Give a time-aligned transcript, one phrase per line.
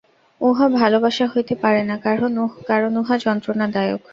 [0.41, 1.95] উহা ভালবাসা হইতে পারে না,
[2.67, 4.01] কারণ উহা যন্ত্রণাদায়ক।